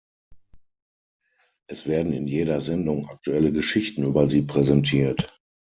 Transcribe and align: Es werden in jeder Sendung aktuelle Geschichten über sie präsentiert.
Es 1.67 1.85
werden 1.85 2.11
in 2.13 2.27
jeder 2.27 2.59
Sendung 2.61 3.07
aktuelle 3.07 3.51
Geschichten 3.51 4.03
über 4.03 4.27
sie 4.27 4.41
präsentiert. 4.41 5.39